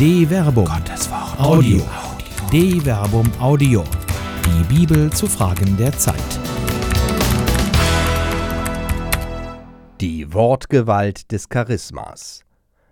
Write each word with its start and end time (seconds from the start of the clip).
De 0.00 0.26
Verbum. 0.26 0.64
Gottes 0.64 1.10
Wort. 1.10 1.38
Audio. 1.38 1.82
De 2.50 2.80
Verbum 2.80 3.30
Audio. 3.38 3.84
Die 4.46 4.74
Bibel 4.74 5.12
zu 5.12 5.26
Fragen 5.26 5.76
der 5.76 5.92
Zeit. 5.92 6.16
Die 10.00 10.32
Wortgewalt 10.32 11.30
des 11.30 11.50
Charismas. 11.50 12.46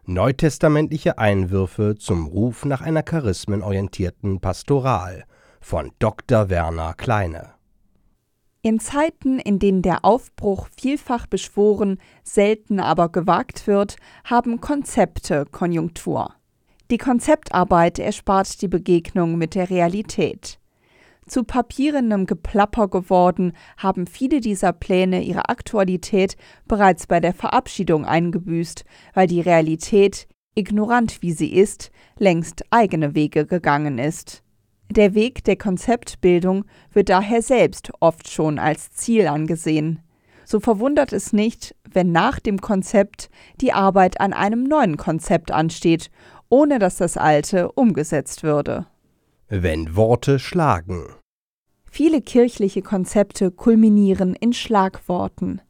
Neutestamentliche 0.05 1.17
Einwürfe 1.17 1.95
zum 1.99 2.27
Ruf 2.27 2.67
nach 2.67 2.83
einer 2.83 3.03
charismenorientierten 3.03 4.41
Pastoral 4.41 5.25
von 5.63 5.93
Dr. 6.01 6.51
Werner 6.51 6.93
Kleine. 6.93 7.55
In 8.61 8.81
Zeiten, 8.81 9.39
in 9.39 9.59
denen 9.59 9.81
der 9.81 10.05
Aufbruch 10.05 10.69
vielfach 10.77 11.27
beschworen, 11.27 11.99
selten 12.23 12.81
aber 12.81 13.09
gewagt 13.09 13.67
wird, 13.67 13.97
haben 14.25 14.61
Konzepte 14.61 15.47
Konjunktur. 15.51 16.35
Die 16.91 16.97
Konzeptarbeit 16.97 17.99
erspart 17.99 18.63
die 18.63 18.69
Begegnung 18.69 19.37
mit 19.37 19.55
der 19.55 19.69
Realität. 19.69 20.59
Zu 21.27 21.45
papierenem 21.45 22.25
Geplapper 22.25 22.89
geworden, 22.89 23.53
haben 23.77 24.07
viele 24.07 24.41
dieser 24.41 24.73
Pläne 24.73 25.23
ihre 25.23 25.51
Aktualität 25.51 26.37
bereits 26.67 27.07
bei 27.07 27.21
der 27.21 27.35
Verabschiedung 27.35 28.07
eingebüßt, 28.07 28.87
weil 29.13 29.27
die 29.27 29.43
Realität, 29.43 30.29
ignorant 30.55 31.21
wie 31.21 31.33
sie 31.33 31.53
ist, 31.53 31.91
längst 32.17 32.65
eigene 32.71 33.15
Wege 33.15 33.45
gegangen 33.45 33.99
ist. 33.99 34.43
Der 34.91 35.15
Weg 35.15 35.45
der 35.45 35.57
Konzeptbildung 35.57 36.65
wird 36.95 37.11
daher 37.11 37.43
selbst 37.43 37.91
oft 38.01 38.31
schon 38.31 38.59
als 38.59 38.93
Ziel 38.93 39.27
angesehen. 39.27 40.01
So 40.47 40.61
verwundert 40.61 41.13
es 41.13 41.35
nicht, 41.35 41.75
wenn 41.85 42.11
nach 42.11 42.41
dem 42.41 42.59
Konzept 42.63 43.29
die 43.61 43.75
Arbeit 43.75 44.19
an 44.19 44.33
einem 44.33 44.65
neuen 44.65 44.97
Konzept 44.97 45.51
ansteht, 45.51 46.11
ohne 46.49 46.79
dass 46.79 46.97
das 46.97 47.17
alte 47.17 47.73
umgesetzt 47.73 48.43
würde. 48.43 48.87
Wenn 49.49 49.97
Worte 49.97 50.39
schlagen. 50.39 51.07
Viele 51.85 52.21
kirchliche 52.21 52.83
Konzepte 52.83 53.51
kulminieren 53.51 54.35
in 54.35 54.53
Schlagworten. 54.53 55.61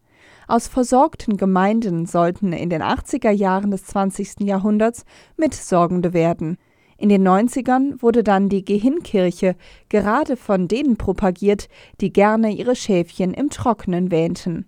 Aus 0.46 0.66
versorgten 0.66 1.36
Gemeinden 1.36 2.06
sollten 2.06 2.52
in 2.52 2.70
den 2.70 2.82
80er 2.82 3.30
Jahren 3.30 3.70
des 3.70 3.84
20. 3.84 4.40
Jahrhunderts 4.40 5.04
Mitsorgende 5.36 6.12
werden, 6.12 6.58
in 7.00 7.08
den 7.08 7.26
90ern 7.26 8.02
wurde 8.02 8.24
dann 8.24 8.48
die 8.48 8.64
Gehinkirche 8.64 9.54
gerade 9.88 10.36
von 10.36 10.66
denen 10.66 10.96
propagiert, 10.96 11.68
die 12.00 12.12
gerne 12.12 12.50
ihre 12.50 12.74
Schäfchen 12.74 13.32
im 13.32 13.50
Trockenen 13.50 14.10
wähnten. 14.10 14.66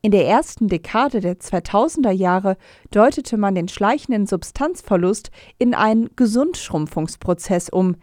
In 0.00 0.12
der 0.12 0.28
ersten 0.28 0.68
Dekade 0.68 1.18
der 1.18 1.40
2000er 1.40 2.12
Jahre 2.12 2.56
deutete 2.92 3.36
man 3.36 3.56
den 3.56 3.66
schleichenden 3.66 4.26
Substanzverlust 4.26 5.32
in 5.58 5.74
einen 5.74 6.10
Gesundschrumpfungsprozess 6.14 7.68
um, 7.68 7.96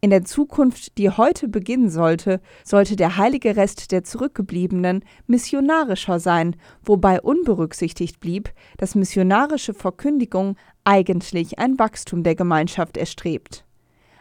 in 0.00 0.10
der 0.10 0.24
Zukunft, 0.24 0.98
die 0.98 1.08
heute 1.08 1.46
beginnen 1.46 1.88
sollte, 1.88 2.40
sollte 2.64 2.96
der 2.96 3.16
heilige 3.16 3.56
Rest 3.56 3.92
der 3.92 4.02
Zurückgebliebenen 4.02 5.04
missionarischer 5.28 6.18
sein, 6.18 6.56
wobei 6.82 7.20
unberücksichtigt 7.20 8.18
blieb, 8.18 8.50
dass 8.76 8.96
missionarische 8.96 9.72
Verkündigung 9.72 10.56
eigentlich 10.82 11.60
ein 11.60 11.78
Wachstum 11.78 12.24
der 12.24 12.34
Gemeinschaft 12.34 12.96
erstrebt. 12.96 13.64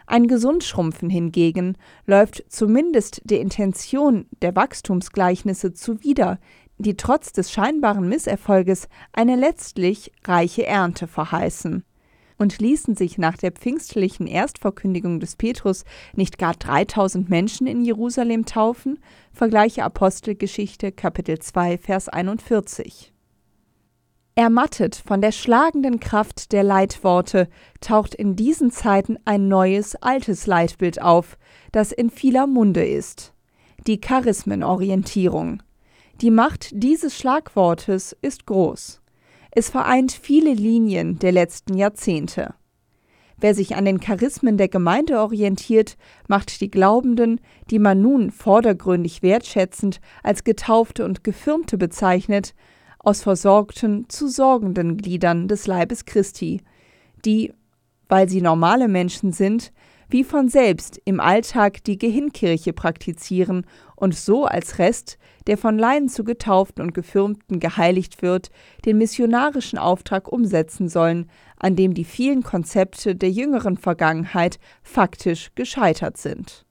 Ein 0.08 0.28
Gesundschrumpfen 0.28 1.10
hingegen 1.10 1.78
läuft 2.06 2.46
zumindest 2.48 3.22
der 3.24 3.40
Intention 3.42 4.28
der 4.44 4.56
Wachstumsgleichnisse 4.56 5.74
zuwider, 5.74 6.40
die 6.78 6.98
trotz 6.98 7.32
des 7.32 7.52
scheinbaren 7.52 8.08
Misserfolges 8.08 8.88
eine 9.14 9.36
letztlich 9.36 10.12
reiche 10.26 10.66
Ernte 10.66 11.08
verheißen 11.08 11.84
und 12.38 12.60
ließen 12.60 12.96
sich 12.96 13.18
nach 13.18 13.38
der 13.38 13.52
pfingstlichen 13.52 14.28
Erstverkündigung 14.28 15.20
des 15.20 15.36
Petrus 15.36 15.86
nicht 16.14 16.38
gar 16.38 16.54
3000 16.54 17.30
Menschen 17.30 17.68
in 17.68 17.84
Jerusalem 17.84 18.46
taufen? 18.46 19.00
Vergleiche 19.32 19.84
Apostelgeschichte 19.84 20.92
Kapitel 20.92 21.40
2 21.40 21.78
Vers 21.78 22.10
41. 22.10 23.14
Ermattet 24.38 24.98
von 24.98 25.22
der 25.22 25.32
schlagenden 25.32 26.02
Kraft 26.02 26.52
der 26.52 26.64
Leitworte 26.64 27.48
taucht 27.80 28.14
in 28.14 28.36
diesen 28.36 28.70
Zeiten 28.70 29.18
ein 29.24 29.48
neues, 29.48 29.96
altes 29.96 30.46
Leitbild 30.46 31.02
auf, 31.02 31.38
das 31.72 31.94
in 31.94 32.10
vieler 32.10 32.46
Munde 32.46 32.86
ist. 32.86 33.34
Die 33.88 34.02
Charismenorientierung. 34.02 35.64
Die 36.22 36.32
Macht 36.32 36.70
dieses 36.72 37.18
Schlagwortes 37.18 38.16
ist 38.22 38.46
groß. 38.46 39.02
Es 39.52 39.70
vereint 39.70 40.14
viele 40.14 40.54
Linien 40.54 41.20
der 41.20 41.34
letzten 41.34 41.74
Jahrzehnte. 41.74 42.54
Wer 43.38 43.54
sich 43.54 43.76
an 43.76 43.84
den 43.84 44.00
Charismen 44.00 44.56
der 44.56 44.70
Gemeinde 44.70 45.20
orientiert, 45.20 45.98
macht 46.30 46.62
die 46.62 46.72
Glaubenden, 46.72 47.42
die 47.70 47.80
man 47.80 48.02
nun 48.02 48.32
vordergründig 48.32 49.24
wertschätzend 49.24 50.00
als 50.24 50.46
Getaufte 50.46 51.04
und 51.04 51.26
Gefirmte 51.26 51.78
bezeichnet, 51.78 52.54
aus 53.00 53.22
versorgten 53.22 54.08
zu 54.08 54.30
sorgenden 54.30 54.96
Gliedern 54.96 55.50
des 55.50 55.68
Leibes 55.68 56.06
Christi, 56.06 56.62
die, 57.26 57.54
weil 58.08 58.30
sie 58.30 58.42
normale 58.42 58.88
Menschen 58.88 59.34
sind, 59.34 59.74
wie 60.10 60.24
von 60.24 60.50
selbst 60.50 61.02
im 61.06 61.20
Alltag 61.20 61.84
die 61.84 61.98
Gehinkirche 61.98 62.74
praktizieren 62.74 63.66
und 63.96 64.16
so 64.16 64.46
als 64.46 64.80
Rest, 64.80 65.18
der 65.48 65.58
von 65.58 65.78
Laien 65.78 66.10
zu 66.10 66.24
Getauften 66.24 66.84
und 66.84 66.94
Gefirmten 66.94 67.60
geheiligt 67.60 68.22
wird, 68.22 68.50
den 68.86 68.98
missionarischen 68.98 69.80
Auftrag 69.80 70.32
umsetzen 70.32 70.90
sollen, 70.90 71.30
an 71.58 71.76
dem 71.76 71.94
die 71.94 72.06
vielen 72.06 72.44
Konzepte 72.44 73.16
der 73.16 73.32
jüngeren 73.32 73.78
Vergangenheit 73.78 74.60
faktisch 74.84 75.52
gescheitert 75.56 76.18
sind. 76.18 76.66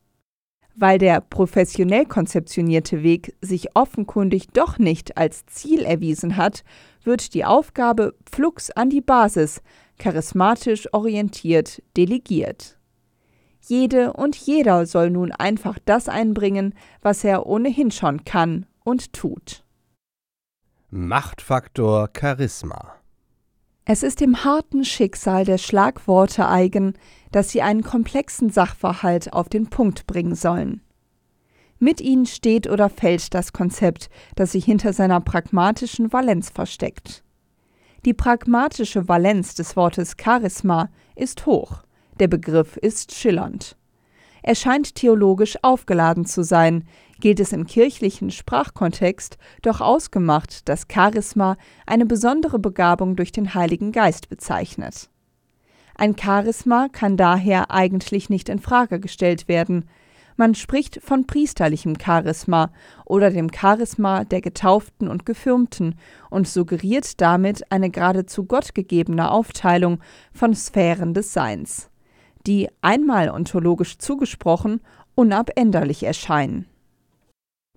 Weil 0.77 0.99
der 0.99 1.21
professionell 1.21 2.05
konzeptionierte 2.05 3.05
Weg 3.05 3.35
sich 3.41 3.77
offenkundig 3.77 4.49
doch 4.49 4.79
nicht 4.79 5.17
als 5.17 5.47
Ziel 5.47 5.83
erwiesen 5.83 6.37
hat, 6.37 6.65
wird 7.05 7.35
die 7.35 7.45
Aufgabe 7.45 8.15
flugs 8.31 8.71
an 8.73 8.91
die 8.91 9.01
Basis, 9.01 9.63
charismatisch 9.99 10.93
orientiert, 10.93 11.81
delegiert. 11.97 12.77
Jede 13.67 14.13
und 14.13 14.37
jeder 14.37 14.85
soll 14.85 15.11
nun 15.11 15.33
einfach 15.33 15.79
das 15.87 16.09
einbringen, 16.09 16.75
was 17.01 17.25
er 17.25 17.47
ohnehin 17.47 17.91
schon 17.91 18.25
kann 18.25 18.67
und 18.85 19.15
tut. 19.15 19.65
Machtfaktor 20.91 22.11
Charisma 22.15 22.97
Es 23.87 24.03
ist 24.03 24.21
dem 24.21 24.45
harten 24.45 24.85
Schicksal 24.85 25.47
der 25.47 25.57
Schlagworte 25.57 26.47
eigen, 26.47 26.93
dass 27.33 27.51
sie 27.51 27.63
einen 27.63 27.83
komplexen 27.83 28.51
Sachverhalt 28.51 29.33
auf 29.33 29.49
den 29.49 29.71
Punkt 29.71 30.07
bringen 30.07 30.35
sollen. 30.35 30.83
Mit 31.79 32.03
ihnen 32.03 32.27
steht 32.27 32.69
oder 32.69 32.91
fällt 32.91 33.33
das 33.33 33.55
Konzept, 33.55 34.11
das 34.37 34.53
sich 34.53 34.67
hinter 34.67 34.93
seiner 34.93 35.23
pragmatischen 35.23 36.13
Valenz 36.13 36.51
versteckt. 36.51 37.25
Die 38.05 38.15
pragmatische 38.15 39.09
Valenz 39.09 39.55
des 39.55 39.75
Wortes 39.75 40.17
Charisma 40.23 40.91
ist 41.17 41.47
hoch 41.47 41.85
der 42.21 42.29
Begriff 42.29 42.77
ist 42.77 43.15
schillernd. 43.15 43.77
Er 44.43 44.55
scheint 44.55 44.95
theologisch 44.95 45.57
aufgeladen 45.63 46.27
zu 46.27 46.45
sein, 46.45 46.85
gilt 47.19 47.41
es 47.41 47.53
im 47.53 47.67
kirchlichen 47.67 48.31
Sprachkontext 48.31 49.39
doch 49.63 49.81
ausgemacht, 49.81 50.69
dass 50.69 50.87
Charisma 50.93 51.57
eine 51.87 52.05
besondere 52.05 52.59
Begabung 52.59 53.17
durch 53.17 53.33
den 53.33 53.55
Heiligen 53.55 53.91
Geist 53.91 54.29
bezeichnet. 54.29 55.09
Ein 55.97 56.15
Charisma 56.19 56.89
kann 56.93 57.17
daher 57.17 57.71
eigentlich 57.71 58.29
nicht 58.29 58.51
in 58.51 58.59
Frage 58.59 59.01
gestellt 59.01 59.49
werden. 59.49 59.89
Man 60.37 60.55
spricht 60.55 61.01
von 61.03 61.27
priesterlichem 61.27 61.97
Charisma 61.99 62.71
oder 63.07 63.31
dem 63.31 63.51
Charisma 63.51 64.25
der 64.25 64.43
Getauften 64.43 65.09
und 65.09 65.25
Gefirmten 65.25 65.95
und 66.29 66.49
suggeriert 66.49 67.19
damit 67.23 67.73
eine 67.73 67.89
geradezu 67.89 68.45
gottgegebene 68.45 69.31
Aufteilung 69.31 70.01
von 70.35 70.55
Sphären 70.55 71.15
des 71.15 71.33
Seins 71.33 71.89
die 72.47 72.69
einmal 72.83 73.31
ontologisch 73.31 73.99
zugesprochen 73.99 74.81
unabänderlich 75.15 76.03
erscheinen. 76.03 76.67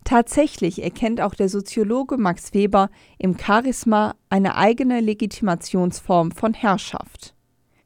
Tatsächlich 0.03 0.81
erkennt 0.81 1.19
auch 1.19 1.35
der 1.35 1.49
Soziologe 1.49 2.17
Max 2.17 2.53
Weber 2.53 2.89
im 3.17 3.37
Charisma 3.37 4.15
eine 4.29 4.55
eigene 4.55 5.01
Legitimationsform 5.01 6.31
von 6.31 6.53
Herrschaft. 6.53 7.35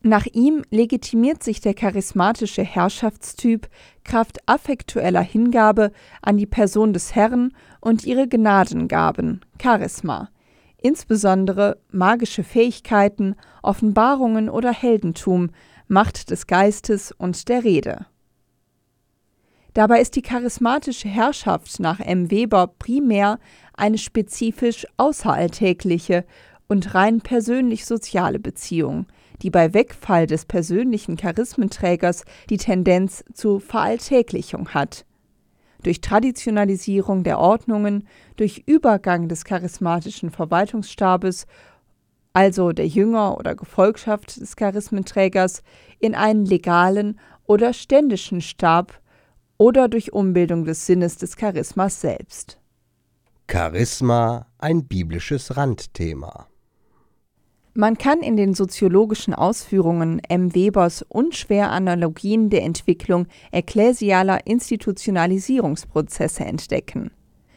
Nach 0.04 0.26
ihm 0.28 0.64
legitimiert 0.72 1.44
sich 1.44 1.62
der 1.62 1.74
charismatische 1.74 2.64
Herrschaftstyp 2.64 3.70
Kraft 4.04 4.40
affektueller 4.48 5.22
Hingabe 5.22 5.92
an 6.22 6.38
die 6.38 6.48
Person 6.48 6.94
des 6.94 7.14
Herrn 7.16 7.54
und 7.82 8.04
ihre 8.06 8.28
Gnadengaben, 8.28 9.42
Charisma, 9.62 10.30
insbesondere 10.78 11.78
magische 11.92 12.44
Fähigkeiten, 12.44 13.36
Offenbarungen 13.62 14.50
oder 14.50 14.72
Heldentum, 14.72 15.52
Macht 15.92 16.32
des 16.32 16.48
Geistes 16.48 17.12
und 17.12 17.50
der 17.50 17.66
Rede. 17.66 18.06
Dabei 19.74 20.00
ist 20.00 20.16
die 20.16 20.22
charismatische 20.22 21.10
Herrschaft 21.10 21.82
nach 21.82 22.00
M. 22.00 22.32
Weber 22.32 22.68
primär 22.68 23.40
eine 23.74 23.98
spezifisch 23.98 24.88
außeralltägliche 24.96 26.24
und 26.70 26.96
rein 26.96 27.20
persönlich 27.20 27.86
soziale 27.86 28.40
Beziehung, 28.40 29.06
die 29.42 29.50
bei 29.50 29.74
Wegfall 29.74 30.28
des 30.28 30.46
persönlichen 30.46 31.18
Charismenträgers 31.18 32.24
die 32.50 32.56
Tendenz 32.56 33.26
zu 33.34 33.60
Veralltäglichung 33.60 34.70
hat. 34.70 35.06
Durch 35.84 36.00
Traditionalisierung 36.00 37.24
der 37.24 37.38
Ordnungen, 37.38 38.08
durch 38.38 38.64
Übergang 38.66 39.28
des 39.28 39.44
charismatischen 39.44 40.30
Verwaltungsstabes, 40.30 41.48
also 42.34 42.72
der 42.72 42.88
Jünger 42.88 43.38
oder 43.38 43.56
Gefolgschaft 43.56 44.40
des 44.40 44.56
Charismenträgers, 44.56 45.64
in 46.00 46.16
einen 46.16 46.46
legalen 46.46 47.20
oder 47.46 47.74
ständischen 47.74 48.42
Stab 48.42 49.00
oder 49.58 49.88
durch 49.88 50.14
Umbildung 50.14 50.66
des 50.66 50.86
Sinnes 50.86 51.18
des 51.18 51.36
Charismas 51.36 52.02
selbst. 52.02 52.58
Charisma 53.50 54.48
ein 54.58 54.86
biblisches 54.86 55.58
Randthema. 55.58 56.48
Man 57.74 57.98
kann 57.98 58.22
in 58.22 58.36
den 58.36 58.54
soziologischen 58.54 59.34
Ausführungen 59.34 60.20
M. 60.28 60.54
Webers 60.54 61.06
unschwer 61.08 61.72
Analogien 61.72 62.50
der 62.50 62.64
Entwicklung 62.64 63.28
ekklesialer 63.52 64.46
Institutionalisierungsprozesse 64.46 66.44
entdecken. 66.44 67.12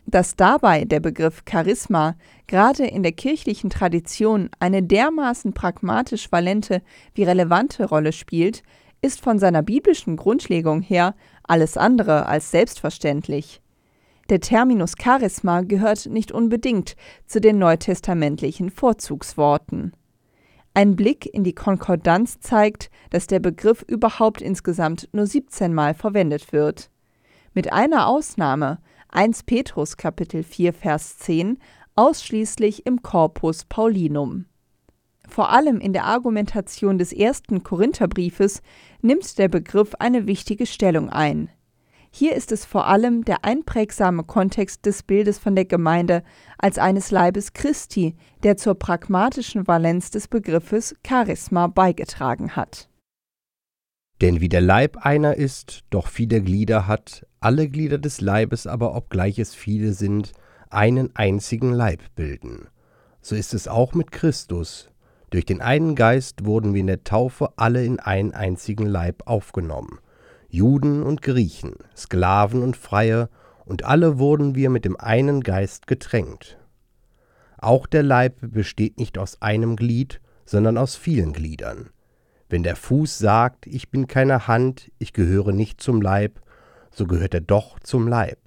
Dass 0.07 0.37
dabei 0.37 0.85
der 0.85 1.01
Begriff 1.01 1.43
Charisma 1.49 2.15
gerade 2.47 2.87
in 2.87 3.03
der 3.03 3.13
kirchlichen 3.13 3.71
Tradition 3.71 4.51
eine 4.59 4.83
dermaßen 4.83 5.55
pragmatisch 5.55 6.31
valente 6.31 6.83
wie 7.15 7.25
relevante 7.25 7.87
Rolle 7.87 8.13
spielt, 8.13 8.63
ist 9.01 9.21
von 9.21 9.39
seiner 9.39 9.63
biblischen 9.63 10.17
Grundlegung 10.17 10.83
her 10.83 11.15
alles 11.43 11.77
andere 11.77 12.27
als 12.27 12.51
selbstverständlich. 12.51 13.61
Der 14.31 14.41
Terminus 14.41 14.95
Charisma 15.01 15.61
gehört 15.61 16.07
nicht 16.07 16.33
unbedingt 16.33 16.97
zu 17.27 17.41
den 17.41 17.59
neutestamentlichen 17.59 18.71
Vorzugsworten. 18.71 19.93
Ein 20.73 20.97
Blick 20.97 21.27
in 21.33 21.45
die 21.45 21.55
Konkordanz 21.55 22.41
zeigt, 22.41 22.91
dass 23.11 23.27
der 23.27 23.39
Begriff 23.39 23.83
überhaupt 23.83 24.41
insgesamt 24.41 25.09
nur 25.13 25.27
17 25.27 25.73
Mal 25.73 25.95
verwendet 25.95 26.53
wird. 26.53 26.91
Mit 27.53 27.73
einer 27.73 28.09
Ausnahme, 28.09 28.79
1 29.17 29.45
Petrus 29.45 29.97
Kapitel 29.97 30.43
4 30.43 30.73
Vers 30.73 31.19
10, 31.19 31.59
ausschließlich 31.95 32.85
im 32.85 33.01
Corpus 33.01 33.65
Paulinum. 33.65 34.47
Vor 35.29 35.51
allem 35.51 35.79
in 35.79 35.93
der 35.93 36.07
Argumentation 36.07 36.99
des 36.99 37.13
ersten 37.13 37.63
Korintherbriefes 37.63 38.61
nimmt 39.03 39.39
der 39.39 39.47
Begriff 39.47 39.95
eine 40.01 40.27
wichtige 40.27 40.67
Stellung 40.67 41.11
ein. 41.11 41.49
Hier 42.11 42.35
ist 42.35 42.51
es 42.51 42.65
vor 42.65 42.89
allem 42.89 43.25
der 43.25 43.45
einprägsame 43.45 44.25
Kontext 44.25 44.85
des 44.85 45.05
Bildes 45.05 45.39
von 45.39 45.55
der 45.55 45.67
Gemeinde 45.67 46.25
als 46.59 46.79
eines 46.79 47.13
Leibes 47.13 47.53
Christi, 47.53 48.17
der 48.43 48.57
zur 48.57 48.75
pragmatischen 48.75 49.69
Valenz 49.69 50.11
des 50.11 50.27
Begriffes 50.27 50.97
Charisma 51.07 51.69
beigetragen 51.69 52.57
hat. 52.57 52.89
Denn 54.25 54.41
wie 54.41 54.49
der 54.49 54.63
Leib 54.63 55.05
einer 55.05 55.35
ist, 55.35 55.85
doch 55.91 56.07
viele 56.07 56.41
Glieder 56.41 56.87
hat, 56.87 57.27
alle 57.41 57.69
Glieder 57.69 57.99
des 57.99 58.23
Leibes 58.23 58.67
aber, 58.67 58.95
obgleich 58.95 59.39
es 59.39 59.55
viele 59.55 59.93
sind, 59.93 60.33
einen 60.71 61.15
einzigen 61.15 61.75
Leib 61.75 62.01
bilden. 62.17 62.69
So 63.21 63.37
ist 63.37 63.53
es 63.53 63.69
auch 63.69 63.93
mit 63.93 64.13
Christus. 64.13 64.89
Durch 65.29 65.45
den 65.45 65.61
einen 65.61 65.95
Geist 65.95 66.47
wurden 66.47 66.73
wir 66.73 66.81
in 66.81 66.87
der 66.87 67.05
Taufe 67.05 67.51
alle 67.57 67.85
in 67.85 68.01
einen 68.01 68.33
einzigen 68.33 68.87
Leib 68.87 69.25
aufgenommen 69.27 69.99
Juden 70.49 71.03
und 71.03 71.21
Griechen, 71.21 71.75
Sklaven 71.95 72.63
und 72.63 72.79
Freie, 72.79 73.29
und 73.67 73.85
alle 73.85 74.19
wurden 74.19 74.55
wir 74.55 74.71
mit 74.71 74.87
dem 74.87 74.97
einen 74.99 75.43
Geist 75.43 75.87
getränkt. 75.87 76.57
Auch 77.59 77.87
der 77.87 78.03
Leib 78.03 78.37
besteht 78.41 78.97
nicht 78.97 79.19
aus 79.19 79.43
einem 79.43 79.77
Glied, 79.77 80.23
sondern 80.47 80.79
aus 80.79 80.97
vielen 80.97 81.35
Gliedern. 81.35 81.91
Wenn 82.49 82.63
der 82.63 82.77
Fuß 82.77 83.19
sagt, 83.19 83.67
ich 83.67 83.91
bin 83.91 84.07
keine 84.07 84.47
Hand, 84.47 84.91
ich 84.99 85.13
gehöre 85.13 85.53
nicht 85.53 85.81
zum 85.81 86.03
Leib, 86.03 86.41
so 86.91 87.07
gehört 87.07 87.35
er 87.35 87.41
doch 87.41 87.79
zum 87.81 88.07
Leib. 88.07 88.39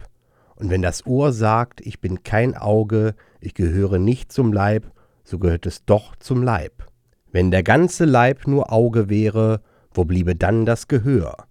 Und 0.55 0.69
wenn 0.69 0.81
das 0.81 1.05
Ohr 1.05 1.31
sagt, 1.33 1.81
ich 1.81 1.99
bin 1.99 2.23
kein 2.23 2.55
Auge, 2.55 3.15
ich 3.39 3.53
gehöre 3.53 3.99
nicht 3.99 4.31
zum 4.31 4.53
Leib, 4.53 4.91
so 5.23 5.39
gehört 5.39 5.65
es 5.65 5.85
doch 5.85 6.15
zum 6.15 6.41
Leib. 6.41 6.87
Wenn 7.31 7.51
der 7.51 7.63
ganze 7.63 8.05
Leib 8.05 8.47
nur 8.47 8.71
Auge 8.71 9.09
wäre, 9.09 9.61
wo 9.91 10.05
bliebe 10.05 10.35
dann 10.35 10.65
das 10.65 10.87
Gehör? 10.87 11.47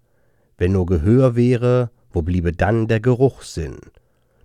Wenn 0.56 0.72
nur 0.72 0.86
Gehör 0.86 1.36
wäre, 1.36 1.90
wo 2.10 2.22
bliebe 2.22 2.52
dann 2.52 2.88
der 2.88 3.00
Geruchssinn? 3.00 3.78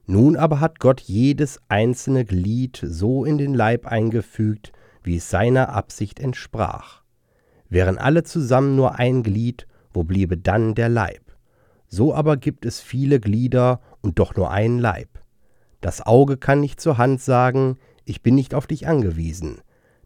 Nun 0.05 0.35
aber 0.35 0.59
hat 0.59 0.79
Gott 0.79 0.99
jedes 1.01 1.61
einzelne 1.69 2.25
Glied 2.25 2.81
so 2.83 3.23
in 3.23 3.37
den 3.37 3.53
Leib 3.53 3.87
eingefügt, 3.87 4.73
wie 5.03 5.17
es 5.17 5.29
seiner 5.29 5.69
Absicht 5.69 6.19
entsprach. 6.19 7.00
Wären 7.71 7.97
alle 7.97 8.21
zusammen 8.21 8.75
nur 8.75 8.99
ein 8.99 9.23
Glied, 9.23 9.65
wo 9.91 10.03
bliebe 10.03 10.37
dann 10.37 10.75
der 10.75 10.89
Leib? 10.89 11.35
So 11.87 12.13
aber 12.13 12.37
gibt 12.37 12.67
es 12.67 12.79
viele 12.79 13.19
Glieder 13.19 13.81
und 14.01 14.19
doch 14.19 14.35
nur 14.35 14.51
ein 14.51 14.77
Leib. 14.77 15.09
Das 15.79 16.05
Auge 16.05 16.37
kann 16.37 16.59
nicht 16.59 16.79
zur 16.79 16.99
Hand 16.99 17.19
sagen, 17.19 17.79
ich 18.05 18.21
bin 18.21 18.35
nicht 18.35 18.53
auf 18.53 18.67
dich 18.67 18.87
angewiesen. 18.87 19.61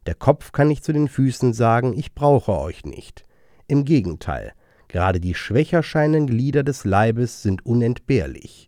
Der 0.05 0.15
Kopf 0.15 0.53
kann 0.53 0.69
nicht 0.69 0.85
zu 0.85 0.93
den 0.93 1.09
Füßen 1.09 1.51
sagen, 1.51 1.91
ich 1.97 2.15
brauche 2.15 2.57
euch 2.57 2.85
nicht. 2.85 3.25
Im 3.67 3.83
Gegenteil, 3.83 4.53
Gerade 4.87 5.19
die 5.19 5.33
schwächer 5.33 5.83
scheinenden 5.83 6.27
Glieder 6.27 6.63
des 6.63 6.85
Leibes 6.85 7.41
sind 7.41 7.65
unentbehrlich. 7.65 8.67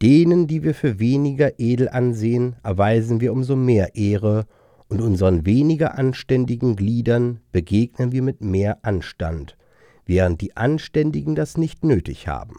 Denen, 0.00 0.46
die 0.46 0.62
wir 0.62 0.74
für 0.74 0.98
weniger 0.98 1.58
edel 1.58 1.88
ansehen, 1.90 2.56
erweisen 2.62 3.20
wir 3.20 3.32
umso 3.32 3.56
mehr 3.56 3.94
Ehre, 3.94 4.46
und 4.90 5.00
unseren 5.00 5.46
weniger 5.46 5.96
anständigen 5.96 6.76
Gliedern 6.76 7.40
begegnen 7.52 8.12
wir 8.12 8.22
mit 8.22 8.42
mehr 8.42 8.78
Anstand, 8.82 9.56
während 10.04 10.40
die 10.40 10.56
Anständigen 10.56 11.34
das 11.36 11.56
nicht 11.56 11.84
nötig 11.84 12.26
haben. 12.28 12.56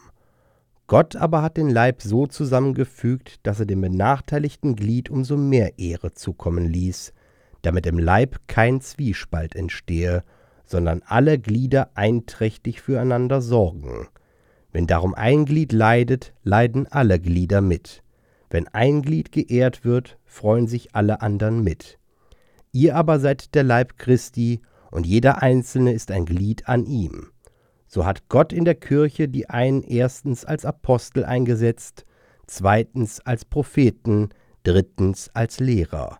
Gott 0.86 1.14
aber 1.14 1.42
hat 1.42 1.58
den 1.58 1.70
Leib 1.70 2.02
so 2.02 2.26
zusammengefügt, 2.26 3.38
dass 3.44 3.60
er 3.60 3.66
dem 3.66 3.82
benachteiligten 3.82 4.76
Glied 4.76 5.10
umso 5.10 5.36
mehr 5.36 5.78
Ehre 5.78 6.12
zukommen 6.12 6.66
ließ, 6.66 7.12
damit 7.60 7.86
im 7.86 7.98
Leib 7.98 8.40
kein 8.46 8.80
Zwiespalt 8.80 9.54
entstehe, 9.54 10.24
sondern 10.64 11.02
alle 11.04 11.38
Glieder 11.38 11.90
einträchtig 11.94 12.80
füreinander 12.80 13.42
sorgen. 13.42 14.08
Wenn 14.72 14.86
darum 14.86 15.14
ein 15.14 15.44
Glied 15.44 15.72
leidet, 15.72 16.32
leiden 16.44 16.86
alle 16.90 17.20
Glieder 17.20 17.60
mit. 17.60 18.02
Wenn 18.48 18.68
ein 18.68 19.02
Glied 19.02 19.32
geehrt 19.32 19.84
wird, 19.84 20.18
freuen 20.24 20.66
sich 20.66 20.94
alle 20.94 21.20
anderen 21.20 21.62
mit. 21.62 21.98
Ihr 22.72 22.96
aber 22.96 23.20
seid 23.20 23.54
der 23.54 23.64
Leib 23.64 23.98
Christi, 23.98 24.62
und 24.90 25.06
jeder 25.06 25.42
Einzelne 25.42 25.92
ist 25.92 26.10
ein 26.10 26.26
Glied 26.26 26.68
an 26.68 26.84
ihm. 26.84 27.30
So 27.86 28.04
hat 28.04 28.28
Gott 28.28 28.52
in 28.52 28.64
der 28.64 28.74
Kirche 28.74 29.28
die 29.28 29.48
einen 29.48 29.82
erstens 29.82 30.44
als 30.44 30.64
Apostel 30.64 31.24
eingesetzt, 31.24 32.04
zweitens 32.46 33.20
als 33.20 33.44
Propheten, 33.44 34.30
drittens 34.62 35.30
als 35.34 35.60
Lehrer. 35.60 36.18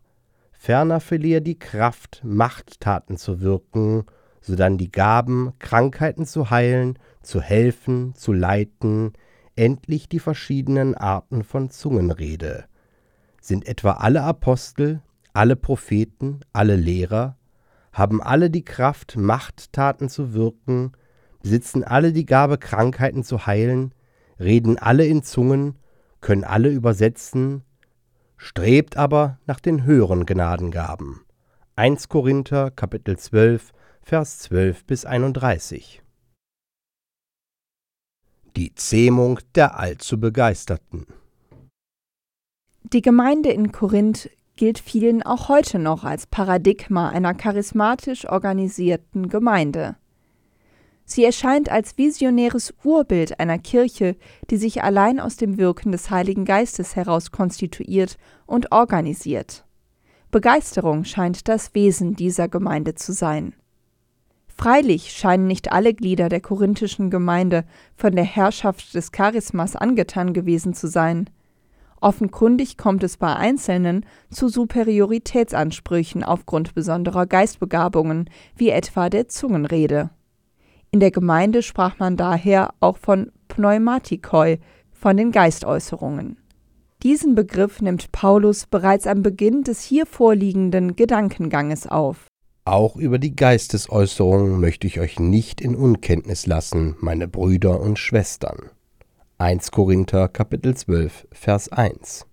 Ferner 0.53 1.01
verlieh 1.01 1.35
er 1.35 1.41
die 1.41 1.59
Kraft, 1.59 2.21
Machttaten 2.25 3.17
zu 3.17 3.41
wirken, 3.41 4.05
sodann 4.41 4.79
die 4.79 4.93
Gaben, 4.93 5.53
Krankheiten 5.59 6.27
zu 6.27 6.51
heilen, 6.51 6.99
zu 7.23 7.41
helfen, 7.41 8.15
zu 8.15 8.33
leiten, 8.33 9.13
endlich 9.57 10.09
die 10.09 10.19
verschiedenen 10.19 10.95
Arten 10.95 11.45
von 11.45 11.71
Zungenrede. 11.71 12.65
Sind 13.41 13.67
etwa 13.67 13.93
alle 13.93 14.23
Apostel, 14.23 15.01
alle 15.33 15.57
Propheten, 15.57 16.41
alle 16.53 16.77
Lehrer? 16.77 17.37
Haben 17.93 18.23
alle 18.23 18.51
die 18.51 18.65
Kraft, 18.65 19.17
Machttaten 19.17 20.09
zu 20.09 20.33
wirken? 20.33 20.93
Besitzen 21.43 21.85
alle 21.85 22.13
die 22.13 22.27
Gabe, 22.27 22.59
Krankheiten 22.59 23.25
zu 23.25 23.47
heilen? 23.47 23.95
Reden 24.39 24.79
alle 24.79 25.07
in 25.07 25.23
Zungen? 25.23 25.77
Können 26.21 26.45
alle 26.45 26.71
übersetzen? 26.71 27.63
Strebt 28.37 28.97
aber 28.97 29.39
nach 29.47 29.61
den 29.61 29.85
höheren 29.85 30.27
Gnadengaben. 30.27 31.21
1 31.77 32.09
Korinther 32.09 32.71
Kapitel 32.71 33.17
12 33.17 33.73
Vers 34.05 34.41
12 34.41 34.85
bis 34.85 35.05
31. 35.05 36.03
Die 38.57 38.75
Zähmung 38.75 39.39
der 39.55 39.79
allzu 39.79 40.19
Begeisterten. 40.19 41.07
Die 42.83 43.01
Gemeinde 43.01 43.51
in 43.51 43.71
Korinth 43.71 44.29
gilt 44.57 44.79
vielen 44.79 45.23
auch 45.23 45.49
heute 45.49 45.79
noch 45.79 46.05
als 46.05 46.27
Paradigma 46.27 47.09
einer 47.09 47.35
charismatisch 47.35 48.29
organisierten 48.29 49.29
Gemeinde. 49.29 49.97
Sie 51.05 51.25
erscheint 51.25 51.71
als 51.71 51.99
visionäres 51.99 52.73
Urbild 52.85 53.39
einer 53.41 53.59
Kirche, 53.59 54.17
die 54.51 54.57
sich 54.57 54.83
allein 54.83 55.21
aus 55.21 55.37
dem 55.37 55.59
Wirken 55.59 55.93
des 55.93 56.11
Heiligen 56.11 56.45
Geistes 56.45 56.97
heraus 56.97 57.31
konstituiert 57.31 58.17
und 58.47 58.73
organisiert. 58.73 59.65
Begeisterung 60.31 61.05
scheint 61.05 61.49
das 61.49 61.75
Wesen 61.75 62.15
dieser 62.15 62.49
Gemeinde 62.49 62.95
zu 62.95 63.13
sein. 63.13 63.55
Freilich 64.49 65.13
scheinen 65.13 65.47
nicht 65.47 65.73
alle 65.73 65.93
Glieder 65.93 66.29
der 66.29 66.41
korinthischen 66.41 67.11
Gemeinde 67.11 67.65
von 67.97 68.15
der 68.15 68.25
Herrschaft 68.25 68.95
des 68.95 69.13
Charismas 69.13 69.77
angetan 69.77 70.33
gewesen 70.33 70.73
zu 70.73 70.87
sein. 70.87 71.29
Offenkundig 72.03 72.77
kommt 72.77 73.05
es 73.05 73.17
bei 73.17 73.33
Einzelnen 73.37 74.05
zu 74.29 74.49
Superioritätsansprüchen 74.49 76.25
aufgrund 76.25 76.75
besonderer 76.75 77.27
Geistbegabungen, 77.27 78.29
wie 78.57 78.71
etwa 78.71 79.09
der 79.09 79.29
Zungenrede. 79.29 80.11
In 80.91 80.99
der 80.99 81.13
Gemeinde 81.13 81.63
sprach 81.63 82.01
man 82.01 82.17
daher 82.17 82.75
auch 82.81 82.97
von 82.97 83.31
Pneumatikoi, 83.47 84.59
von 84.91 85.17
den 85.17 85.31
Geistäußerungen. 85.31 86.39
Diesen 87.05 87.37
Begriff 87.37 87.81
nimmt 87.81 88.11
Paulus 88.11 88.67
bereits 88.67 89.07
am 89.07 89.23
Beginn 89.23 89.63
des 89.63 89.83
hier 89.83 90.05
vorliegenden 90.05 90.97
Gedankenganges 90.97 91.87
auf. 91.87 92.27
Auch 92.65 92.97
über 92.97 93.21
die 93.21 93.37
Geistesäußerungen 93.37 94.61
möchte 94.61 94.89
ich 94.89 94.99
euch 94.99 95.21
nicht 95.21 95.61
in 95.61 95.77
Unkenntnis 95.77 96.47
lassen, 96.47 96.97
meine 96.99 97.29
Brüder 97.29 97.81
und 97.81 98.01
Schwestern. 98.01 98.71
1 99.43 99.73
Korinther 99.73 100.29
Kapitel 100.29 100.77
12 100.77 101.27
Vers 101.33 101.69
1 101.73 102.27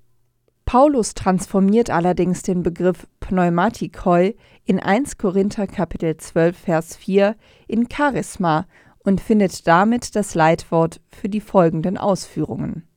Paulus 0.66 1.16
transformiert 1.16 1.90
allerdings 1.90 2.44
den 2.44 2.62
Begriff 2.62 3.08
Pneumatikoi 3.20 4.36
in 4.66 4.80
1 4.80 5.18
Korinther 5.18 5.66
Kapitel 5.66 6.16
12 6.16 6.56
Vers 6.56 6.96
4 6.98 7.36
in 7.68 7.90
Charisma 7.90 8.68
und 9.00 9.22
findet 9.22 9.66
damit 9.66 10.16
das 10.16 10.36
Leitwort 10.36 11.02
für 11.10 11.30
die 11.30 11.42
folgenden 11.42 11.98
Ausführungen. 11.98 12.88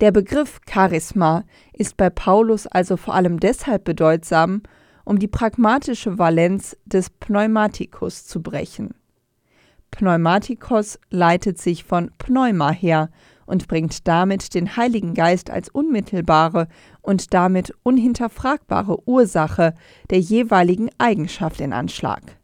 Der 0.00 0.10
Begriff 0.10 0.60
Charisma 0.68 1.44
ist 1.72 1.96
bei 1.96 2.10
Paulus 2.10 2.66
also 2.66 2.96
vor 2.96 3.14
allem 3.14 3.38
deshalb 3.38 3.84
bedeutsam, 3.84 4.64
um 5.04 5.20
die 5.20 5.28
pragmatische 5.28 6.18
Valenz 6.18 6.76
des 6.86 7.08
Pneumatikus 7.08 8.26
zu 8.26 8.42
brechen. 8.42 8.94
Pneumatikos 9.90 10.98
leitet 11.10 11.58
sich 11.58 11.84
von 11.84 12.10
Pneuma 12.18 12.70
her 12.70 13.10
und 13.48 13.66
bringt 13.66 14.06
damit 14.06 14.54
den 14.54 14.76
Heiligen 14.76 15.14
Geist 15.14 15.48
als 15.50 15.70
unmittelbare 15.70 16.68
und 17.00 17.32
damit 17.32 17.72
unhinterfragbare 17.82 19.08
Ursache 19.08 19.74
der 20.10 20.20
jeweiligen 20.20 20.90
Eigenschaft 20.98 21.60
in 21.60 21.72
Anschlag. 21.72 22.36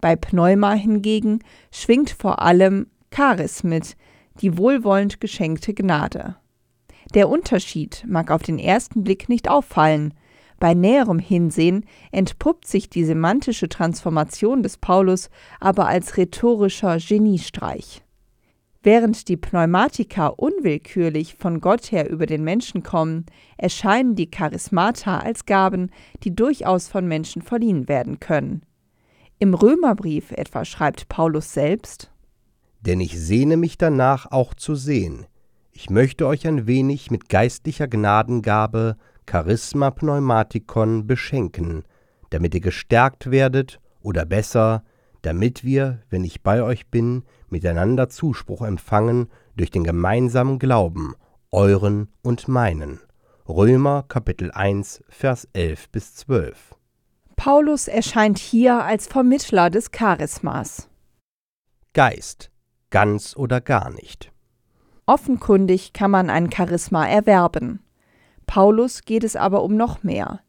Bei 0.00 0.16
Pneuma 0.16 0.72
hingegen 0.72 1.40
schwingt 1.70 2.10
vor 2.10 2.40
allem 2.40 2.86
Charis 3.14 3.62
mit, 3.62 3.96
die 4.40 4.56
wohlwollend 4.56 5.20
geschenkte 5.20 5.74
Gnade. 5.74 6.36
Der 7.14 7.28
Unterschied 7.28 8.02
mag 8.08 8.30
auf 8.30 8.42
den 8.42 8.58
ersten 8.58 9.04
Blick 9.04 9.28
nicht 9.28 9.50
auffallen, 9.50 10.14
bei 10.58 10.74
näherem 10.74 11.18
Hinsehen 11.18 11.84
entpuppt 12.10 12.66
sich 12.66 12.88
die 12.88 13.04
semantische 13.04 13.68
Transformation 13.68 14.62
des 14.62 14.78
Paulus 14.78 15.28
aber 15.60 15.88
als 15.88 16.16
rhetorischer 16.16 16.98
Geniestreich. 16.98 18.02
Während 18.84 19.28
die 19.28 19.36
Pneumatika 19.36 20.26
unwillkürlich 20.26 21.36
von 21.36 21.60
Gott 21.60 21.92
her 21.92 22.10
über 22.10 22.26
den 22.26 22.42
Menschen 22.42 22.82
kommen, 22.82 23.26
erscheinen 23.56 24.16
die 24.16 24.28
Charismata 24.28 25.20
als 25.20 25.46
Gaben, 25.46 25.90
die 26.24 26.34
durchaus 26.34 26.88
von 26.88 27.06
Menschen 27.06 27.42
verliehen 27.42 27.88
werden 27.88 28.18
können. 28.18 28.62
Im 29.38 29.54
Römerbrief 29.54 30.32
etwa 30.32 30.64
schreibt 30.64 31.08
Paulus 31.08 31.52
selbst 31.52 32.10
Denn 32.80 33.00
ich 33.00 33.20
sehne 33.20 33.56
mich 33.56 33.78
danach 33.78 34.30
auch 34.32 34.52
zu 34.52 34.74
sehen. 34.74 35.26
Ich 35.70 35.88
möchte 35.88 36.26
euch 36.26 36.46
ein 36.48 36.66
wenig 36.66 37.10
mit 37.12 37.28
geistlicher 37.28 37.86
Gnadengabe 37.86 38.96
Charisma 39.30 39.92
Pneumatikon 39.92 41.06
beschenken, 41.06 41.84
damit 42.30 42.54
ihr 42.54 42.60
gestärkt 42.60 43.30
werdet 43.30 43.80
oder 44.00 44.26
besser, 44.26 44.82
damit 45.22 45.64
wir, 45.64 46.02
wenn 46.10 46.24
ich 46.24 46.42
bei 46.42 46.62
euch 46.62 46.88
bin, 46.88 47.24
miteinander 47.48 48.08
Zuspruch 48.08 48.62
empfangen 48.62 49.28
durch 49.56 49.70
den 49.70 49.84
gemeinsamen 49.84 50.58
Glauben, 50.58 51.14
euren 51.50 52.08
und 52.22 52.48
meinen. 52.48 53.00
Römer 53.48 54.04
Kapitel 54.06 54.50
1 54.50 55.02
Vers 55.08 55.48
11 55.52 55.88
bis 55.90 56.14
12. 56.14 56.74
Paulus 57.36 57.88
erscheint 57.88 58.38
hier 58.38 58.84
als 58.84 59.06
Vermittler 59.06 59.70
des 59.70 59.90
Charismas. 59.90 60.88
Geist, 61.92 62.50
ganz 62.90 63.36
oder 63.36 63.60
gar 63.60 63.90
nicht. 63.90 64.32
Offenkundig 65.06 65.92
kann 65.92 66.10
man 66.10 66.30
ein 66.30 66.50
Charisma 66.52 67.06
erwerben. 67.06 67.84
Paulus 68.46 69.02
geht 69.02 69.24
es 69.24 69.36
aber 69.36 69.62
um 69.62 69.76
noch 69.76 70.02
mehr. 70.02 70.40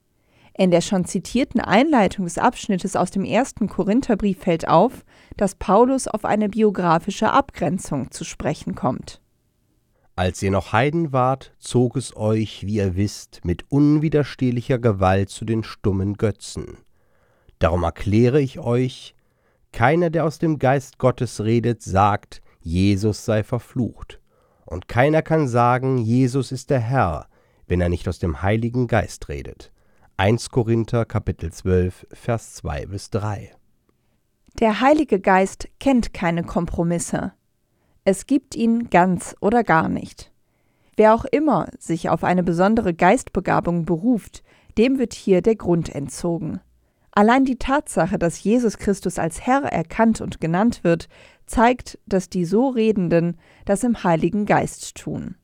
In 0.56 0.70
der 0.70 0.82
schon 0.82 1.06
zitierten 1.06 1.62
Einleitung 1.62 2.26
des 2.26 2.38
Abschnittes 2.38 2.96
aus 2.96 3.10
dem 3.10 3.26
ersten 3.26 3.68
Korintherbrief 3.68 4.40
fällt 4.40 4.68
auf, 4.68 5.04
dass 5.36 5.56
Paulus 5.56 6.08
auf 6.08 6.26
eine 6.26 6.50
biografische 6.50 7.32
Abgrenzung 7.32 8.12
zu 8.12 8.24
sprechen 8.24 8.76
kommt. 8.76 9.20
Als 10.16 10.44
ihr 10.44 10.52
noch 10.52 10.74
Heiden 10.74 11.12
wart, 11.12 11.54
zog 11.58 11.98
es 11.98 12.16
euch, 12.16 12.68
wie 12.68 12.76
ihr 12.76 12.96
wisst, 12.96 13.44
mit 13.44 13.72
unwiderstehlicher 13.72 14.78
Gewalt 14.78 15.30
zu 15.30 15.44
den 15.44 15.64
stummen 15.64 16.18
Götzen. 16.18 16.78
Darum 17.58 17.82
erkläre 17.82 18.40
ich 18.40 18.60
euch, 18.60 19.16
keiner, 19.72 20.12
der 20.12 20.26
aus 20.26 20.38
dem 20.38 20.60
Geist 20.60 21.00
Gottes 21.00 21.44
redet, 21.44 21.82
sagt, 21.82 22.44
Jesus 22.62 23.26
sei 23.26 23.44
verflucht. 23.44 24.20
Und 24.66 24.88
keiner 24.88 25.24
kann 25.24 25.48
sagen, 25.48 25.98
Jesus 25.98 26.52
ist 26.52 26.70
der 26.70 26.80
Herr, 26.80 27.28
wenn 27.66 27.82
er 27.82 27.90
nicht 27.90 28.08
aus 28.08 28.20
dem 28.20 28.44
Heiligen 28.44 28.86
Geist 28.86 29.30
redet. 29.30 29.72
1 30.16 30.52
Korinther 30.52 31.06
Kapitel 31.06 31.52
12 31.52 32.06
Vers 32.14 32.54
2 32.54 32.86
bis 32.86 33.10
3. 33.10 33.50
Der 34.60 34.80
Heilige 34.80 35.20
Geist 35.20 35.68
kennt 35.80 36.14
keine 36.14 36.44
Kompromisse. 36.44 37.34
Es 38.06 38.28
gibt 38.28 38.54
ihn 38.54 38.92
ganz 38.92 39.36
oder 39.42 39.64
gar 39.64 39.90
nicht. 39.90 40.32
Wer 40.96 41.16
auch 41.16 41.26
immer 41.26 41.68
sich 41.80 42.10
auf 42.10 42.24
eine 42.24 42.44
besondere 42.44 42.94
Geistbegabung 42.94 43.86
beruft, 43.86 44.44
dem 44.78 45.00
wird 45.00 45.16
hier 45.16 45.42
der 45.42 45.56
Grund 45.56 45.90
entzogen. 45.94 46.60
Allein 47.10 47.44
die 47.44 47.58
Tatsache, 47.58 48.20
dass 48.20 48.44
Jesus 48.44 48.78
Christus 48.78 49.18
als 49.18 49.42
Herr 49.42 49.64
erkannt 49.64 50.22
und 50.22 50.40
genannt 50.40 50.84
wird, 50.84 51.10
zeigt, 51.48 51.98
dass 52.06 52.30
die 52.30 52.46
so 52.46 52.70
Redenden 52.70 53.40
das 53.66 53.84
im 53.84 54.04
Heiligen 54.04 54.46
Geist 54.46 54.96
tun. 54.96 55.38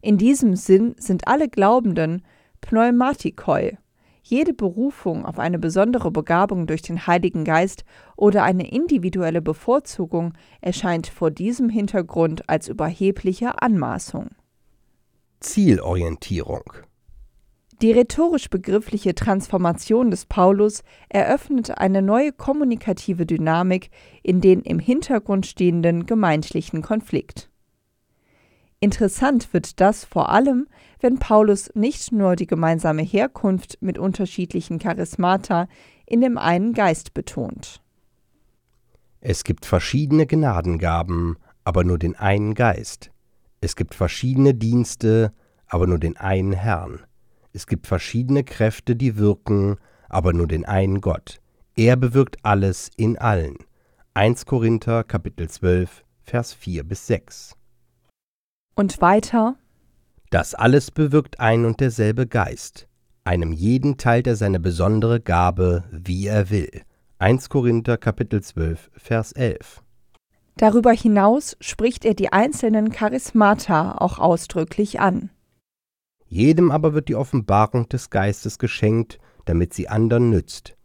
In 0.00 0.16
diesem 0.16 0.56
Sinn 0.56 0.94
sind 0.96 1.28
alle 1.28 1.50
Glaubenden 1.50 2.22
Pneumatikoi. 2.62 3.76
Jede 4.32 4.54
Berufung 4.54 5.26
auf 5.26 5.38
eine 5.38 5.58
besondere 5.58 6.10
Begabung 6.10 6.66
durch 6.66 6.80
den 6.80 7.06
Heiligen 7.06 7.44
Geist 7.44 7.84
oder 8.16 8.44
eine 8.44 8.72
individuelle 8.72 9.42
Bevorzugung 9.42 10.32
erscheint 10.62 11.06
vor 11.06 11.30
diesem 11.30 11.68
Hintergrund 11.68 12.48
als 12.48 12.66
überhebliche 12.66 13.60
Anmaßung. 13.60 14.30
Zielorientierung 15.40 16.62
Die 17.82 17.92
rhetorisch-begriffliche 17.92 19.14
Transformation 19.14 20.10
des 20.10 20.24
Paulus 20.24 20.82
eröffnet 21.10 21.76
eine 21.76 22.00
neue 22.00 22.32
kommunikative 22.32 23.26
Dynamik 23.26 23.90
in 24.22 24.40
den 24.40 24.62
im 24.62 24.78
Hintergrund 24.78 25.44
stehenden 25.44 26.06
gemeindlichen 26.06 26.80
Konflikt. 26.80 27.51
Interessant 28.82 29.52
wird 29.52 29.80
das 29.80 30.04
vor 30.04 30.30
allem, 30.30 30.66
wenn 30.98 31.20
Paulus 31.20 31.70
nicht 31.76 32.10
nur 32.10 32.34
die 32.34 32.48
gemeinsame 32.48 33.02
Herkunft 33.02 33.78
mit 33.80 33.96
unterschiedlichen 33.96 34.80
Charismata 34.80 35.68
in 36.04 36.20
dem 36.20 36.36
einen 36.36 36.72
Geist 36.72 37.14
betont. 37.14 37.80
Es 39.20 39.44
gibt 39.44 39.66
verschiedene 39.66 40.26
Gnadengaben, 40.26 41.36
aber 41.62 41.84
nur 41.84 41.96
den 41.96 42.16
einen 42.16 42.54
Geist. 42.54 43.12
Es 43.60 43.76
gibt 43.76 43.94
verschiedene 43.94 44.52
Dienste, 44.52 45.32
aber 45.68 45.86
nur 45.86 46.00
den 46.00 46.16
einen 46.16 46.52
Herrn. 46.52 47.04
Es 47.52 47.68
gibt 47.68 47.86
verschiedene 47.86 48.42
Kräfte, 48.42 48.96
die 48.96 49.16
wirken, 49.16 49.76
aber 50.08 50.32
nur 50.32 50.48
den 50.48 50.64
einen 50.64 51.00
Gott. 51.00 51.40
Er 51.76 51.94
bewirkt 51.94 52.38
alles 52.42 52.90
in 52.96 53.16
allen. 53.16 53.58
1 54.14 54.44
Korinther 54.44 55.04
Kapitel 55.04 55.48
12 55.48 56.02
Vers 56.24 56.52
4 56.52 56.82
bis 56.82 57.06
6. 57.06 57.56
Und 58.74 59.00
weiter 59.00 59.56
Das 60.30 60.54
alles 60.54 60.90
bewirkt 60.90 61.40
ein 61.40 61.66
und 61.66 61.80
derselbe 61.80 62.26
Geist. 62.26 62.88
Einem 63.24 63.52
jeden 63.52 63.98
teilt 63.98 64.26
er 64.26 64.36
seine 64.36 64.60
besondere 64.60 65.20
Gabe, 65.20 65.84
wie 65.90 66.26
er 66.26 66.50
will. 66.50 66.82
1 67.18 67.50
Korinther 67.50 67.98
Kapitel 67.98 68.42
12 68.42 68.90
Vers 68.96 69.32
11. 69.32 69.82
Darüber 70.56 70.92
hinaus 70.92 71.56
spricht 71.60 72.04
er 72.04 72.14
die 72.14 72.32
einzelnen 72.32 72.90
Charismata 72.90 73.98
auch 73.98 74.18
ausdrücklich 74.18 75.00
an. 75.00 75.30
Jedem 76.26 76.70
aber 76.70 76.94
wird 76.94 77.08
die 77.08 77.14
Offenbarung 77.14 77.88
des 77.88 78.10
Geistes 78.10 78.58
geschenkt, 78.58 79.18
damit 79.44 79.74
sie 79.74 79.88
anderen 79.88 80.30
nützt. 80.30 80.76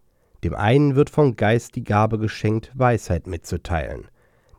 Dem 0.43 0.53
einen 0.53 0.95
wird 0.95 1.09
vom 1.09 1.37
Geist 1.37 1.75
die 1.75 1.83
Gabe 1.83 2.19
geschenkt, 2.19 2.71
Weisheit 2.75 3.27
mitzuteilen, 3.27 4.09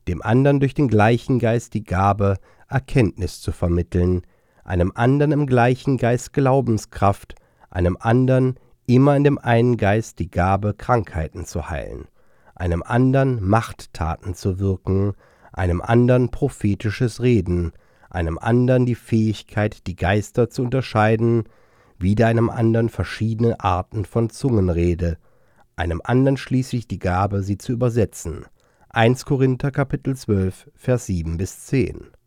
dem 0.08 0.23
anderen 0.23 0.61
durch 0.61 0.75
den 0.75 0.88
gleichen 0.88 1.38
Geist 1.38 1.75
die 1.75 1.85
Gabe, 1.85 2.38
Erkenntnis 2.69 3.41
zu 3.41 3.53
vermitteln, 3.53 4.23
einem 4.65 4.93
anderen 4.95 5.33
im 5.33 5.47
gleichen 5.47 5.97
Geist 5.97 6.33
Glaubenskraft, 6.33 7.35
einem 7.71 7.97
anderen 7.99 8.59
immer 8.87 9.17
in 9.17 9.25
dem 9.25 9.39
einen 9.39 9.77
Geist 9.77 10.19
die 10.19 10.31
Gabe, 10.31 10.75
Krankheiten 10.75 11.47
zu 11.47 11.71
heilen, 11.71 12.09
einem 12.55 12.83
anderen 12.83 13.43
Machttaten 13.47 14.35
zu 14.35 14.59
wirken, 14.59 15.15
einem 15.53 15.81
anderen 15.81 16.31
prophetisches 16.31 17.23
Reden, 17.23 17.73
einem 18.11 18.39
anderen 18.39 18.87
die 18.87 18.95
Fähigkeit, 18.95 19.87
die 19.87 19.97
Geister 19.97 20.51
zu 20.51 20.63
unterscheiden, 20.63 21.45
wieder 21.99 22.27
einem 22.27 22.51
anderen 22.51 22.89
verschiedene 22.89 23.61
Arten 23.61 24.05
von 24.05 24.31
Zungenrede, 24.31 25.19
einem 25.77 26.01
anderen 26.05 26.37
schließlich 26.37 26.89
die 26.89 26.99
Gabe, 26.99 27.43
sie 27.43 27.59
zu 27.59 27.73
übersetzen. 27.73 28.47
1 28.91 29.25
Korinther 29.25 29.71
Kapitel 29.71 30.17
12, 30.17 30.71
Vers 30.75 31.07
7 31.07 31.37
bis 31.37 31.67
10. 31.67 32.18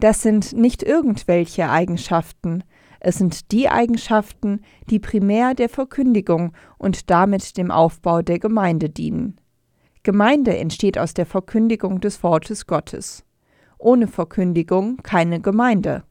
Das 0.00 0.22
sind 0.22 0.52
nicht 0.52 0.82
irgendwelche 0.82 1.68
Eigenschaften, 1.68 2.62
es 3.00 3.16
sind 3.16 3.52
die 3.52 3.68
Eigenschaften, 3.68 4.62
die 4.90 4.98
primär 4.98 5.54
der 5.54 5.68
Verkündigung 5.68 6.52
und 6.78 7.10
damit 7.10 7.56
dem 7.56 7.70
Aufbau 7.70 8.22
der 8.22 8.38
Gemeinde 8.38 8.90
dienen. 8.90 9.40
Gemeinde 10.02 10.56
entsteht 10.56 10.98
aus 10.98 11.14
der 11.14 11.26
Verkündigung 11.26 12.00
des 12.00 12.22
Wortes 12.22 12.66
Gottes. 12.66 13.24
Ohne 13.78 14.08
Verkündigung 14.08 14.96
keine 14.98 15.40
Gemeinde. 15.40 16.02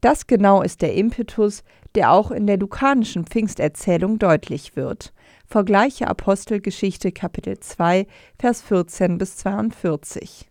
Das 0.00 0.26
genau 0.26 0.60
ist 0.60 0.82
der 0.82 0.94
Impetus, 0.94 1.62
der 1.94 2.12
auch 2.12 2.30
in 2.30 2.46
der 2.46 2.58
lukanischen 2.58 3.24
Pfingsterzählung 3.24 4.18
deutlich 4.18 4.76
wird. 4.76 5.14
Vergleiche 5.46 6.08
Apostelgeschichte 6.08 7.12
Kapitel 7.12 7.58
2, 7.58 8.06
Vers 8.38 8.60
14 8.62 9.16
bis 9.16 9.36
42. 9.36 10.50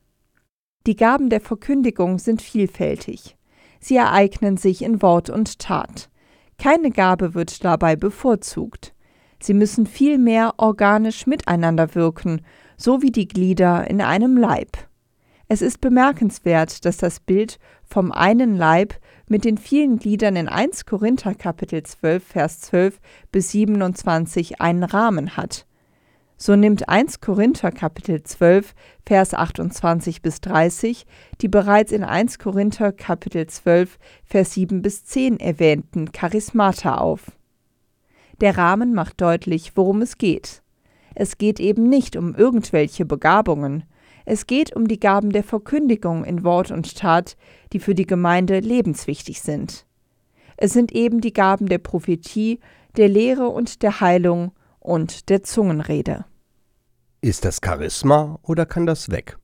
Die 0.85 0.97
Gaben 0.97 1.29
der 1.29 1.39
Verkündigung 1.39 2.19
sind 2.19 2.41
vielfältig. 2.41 3.37
Sie 3.79 3.95
ereignen 3.95 4.57
sich 4.57 4.81
in 4.81 5.01
Wort 5.01 5.29
und 5.29 5.59
Tat. 5.59 6.09
Keine 6.57 6.91
Gabe 6.91 7.33
wird 7.33 7.63
dabei 7.63 7.95
bevorzugt. 7.95 8.93
Sie 9.41 9.53
müssen 9.53 9.85
vielmehr 9.85 10.55
organisch 10.57 11.25
miteinander 11.25 11.95
wirken, 11.95 12.41
so 12.75 13.01
wie 13.01 13.11
die 13.11 13.29
Glieder 13.29 13.89
in 13.89 14.01
einem 14.01 14.35
Leib. 14.35 14.77
Es 15.47 15.61
ist 15.61 15.79
bemerkenswert, 15.79 16.83
dass 16.83 16.97
das 16.97 17.21
Bild 17.21 17.59
vom 17.83 18.11
einen 18.11 18.57
Leib 18.57 18.95
mit 19.29 19.45
den 19.45 19.57
vielen 19.57 19.99
Gliedern 19.99 20.35
in 20.35 20.49
1 20.49 20.85
Korinther 20.85 21.33
Kapitel 21.33 21.83
12 21.83 22.23
Vers 22.23 22.59
12 22.59 22.99
bis 23.31 23.51
27 23.51 24.59
einen 24.59 24.83
Rahmen 24.83 25.37
hat. 25.37 25.65
So 26.37 26.55
nimmt 26.55 26.89
1 26.89 27.21
Korinther 27.21 27.71
Kapitel 27.71 28.23
12 28.23 28.73
Vers 29.05 29.33
28 29.33 30.21
bis 30.21 30.41
30 30.41 31.05
die 31.41 31.47
bereits 31.47 31.91
in 31.91 32.03
1 32.03 32.39
Korinther 32.39 32.91
Kapitel 32.91 33.47
12 33.47 33.97
Vers 34.25 34.53
7 34.53 34.81
bis 34.81 35.05
10 35.05 35.39
erwähnten 35.39 36.11
Charismata 36.11 36.97
auf. 36.97 37.31
Der 38.41 38.57
Rahmen 38.57 38.93
macht 38.93 39.21
deutlich, 39.21 39.73
worum 39.75 40.01
es 40.01 40.17
geht. 40.17 40.63
Es 41.15 41.37
geht 41.37 41.59
eben 41.59 41.87
nicht 41.87 42.15
um 42.15 42.33
irgendwelche 42.35 43.05
Begabungen, 43.05 43.83
es 44.25 44.47
geht 44.47 44.75
um 44.75 44.87
die 44.87 44.99
Gaben 44.99 45.31
der 45.31 45.43
Verkündigung 45.43 46.23
in 46.23 46.43
Wort 46.43 46.71
und 46.71 46.97
Tat, 46.97 47.35
die 47.73 47.79
für 47.79 47.93
die 47.93 48.05
Gemeinde 48.05 48.59
lebenswichtig 48.59 49.41
sind. 49.41 49.85
Es 50.55 50.71
sind 50.71 50.91
eben 50.93 51.19
die 51.19 51.33
Gaben 51.33 51.67
der 51.67 51.79
Prophetie, 51.79 52.59
der 52.95 53.09
Lehre 53.09 53.49
und 53.49 53.81
der 53.83 53.99
Heilung 53.99 54.51
und 54.83 55.29
der 55.29 55.43
Zungenrede. 55.43 56.25
Ist 57.21 57.45
das 57.45 57.59
Charisma 57.63 58.37
oder 58.43 58.65
kann 58.65 58.85
das 58.85 59.09
weg? 59.09 59.37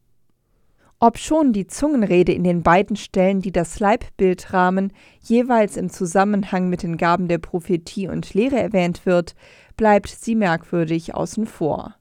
Obschon 1.01 1.53
die 1.53 1.65
Zungenrede 1.65 2.33
in 2.33 2.43
den 2.43 2.61
beiden 2.61 2.97
Stellen, 2.97 3.41
die 3.41 3.53
das 3.53 3.79
Leibbild 3.79 4.51
rahmen, 4.51 4.91
jeweils 5.21 5.77
im 5.77 5.89
Zusammenhang 5.89 6.67
mit 6.67 6.83
den 6.83 6.97
Gaben 6.97 7.29
der 7.29 7.37
Prophetie 7.37 8.09
und 8.09 8.33
Lehre 8.33 8.59
erwähnt 8.59 9.05
wird, 9.05 9.33
bleibt 9.77 10.09
sie 10.09 10.35
merkwürdig 10.35 11.15
außen 11.15 11.45
vor. 11.45 11.95